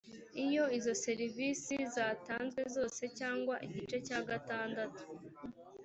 [0.45, 5.03] iyo izo serivisi zatanzwe zose cyangwa igice cya gatandatu